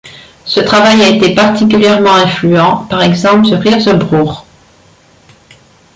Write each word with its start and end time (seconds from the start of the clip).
Ce 0.45 0.59
travail 0.59 1.03
a 1.03 1.09
été 1.09 1.35
particulièrement 1.35 2.15
influent, 2.15 2.85
par 2.89 3.03
exemple 3.03 3.45
sur 3.45 3.63
Hirzebruch. 3.63 4.35